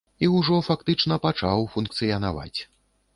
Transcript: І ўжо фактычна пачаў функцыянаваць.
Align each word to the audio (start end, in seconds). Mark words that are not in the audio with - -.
І 0.25 0.27
ўжо 0.35 0.55
фактычна 0.67 1.17
пачаў 1.25 1.65
функцыянаваць. 1.73 2.59